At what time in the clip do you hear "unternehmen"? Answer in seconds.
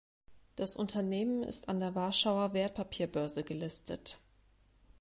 0.77-1.43